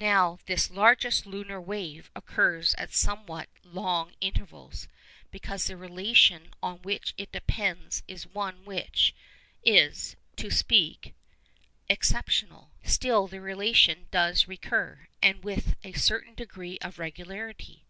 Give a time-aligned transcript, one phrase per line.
[0.00, 4.88] Now this 'largest lunar wave' occurs at somewhat long intervals,
[5.30, 9.14] because the relation on which it depends is one which
[9.62, 11.14] is, so to speak,
[11.88, 12.72] exceptional.
[12.82, 17.86] Still the relation does recur, and with a certain degree of regularity.